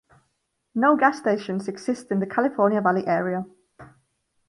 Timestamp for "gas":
0.97-1.19